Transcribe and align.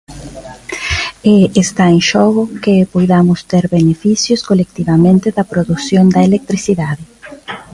E 1.33 1.35
está 1.63 1.85
en 1.95 1.99
xogo 2.11 2.43
que 2.63 2.89
poidamos 2.93 3.39
ter 3.51 3.65
beneficios 3.77 4.41
colectivamente 4.49 5.27
da 5.37 5.47
produción 5.51 6.05
da 6.13 6.21
electricidade. 6.29 7.03